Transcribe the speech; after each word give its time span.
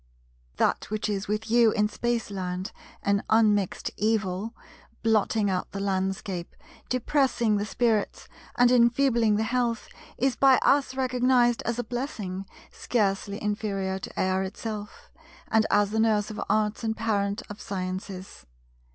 That 0.57 0.85
which 0.89 1.07
is 1.07 1.27
with 1.27 1.51
you 1.51 1.69
in 1.73 1.87
Spaceland 1.87 2.71
an 3.03 3.23
unmixed 3.29 3.91
evil, 3.97 4.55
blotting 5.03 5.47
out 5.47 5.73
the 5.73 5.79
landscape, 5.79 6.55
depressing 6.89 7.57
the 7.57 7.67
spirits, 7.67 8.27
and 8.57 8.71
enfeebling 8.71 9.35
the 9.35 9.43
health, 9.43 9.87
is 10.17 10.35
by 10.35 10.57
us 10.63 10.95
recognized 10.95 11.61
as 11.67 11.77
a 11.77 11.83
blessing 11.83 12.47
scarcely 12.71 13.39
inferior 13.39 13.99
to 13.99 14.19
air 14.19 14.41
itself, 14.41 15.11
and 15.51 15.67
as 15.69 15.91
the 15.91 15.99
Nurse 15.99 16.31
of 16.31 16.41
arts 16.49 16.83
and 16.83 16.97
Parent 16.97 17.43
of 17.47 17.61
sciences. 17.61 18.47